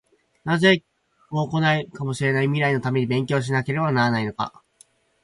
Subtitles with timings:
[0.45, 0.81] なぜ、
[1.29, 4.63] もう来ないかもしれない未来のために勉強しなければならないのか？